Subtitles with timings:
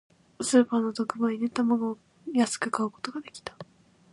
[0.41, 1.97] スーパーの特売で、卵を
[2.33, 3.55] 安く買うことができた。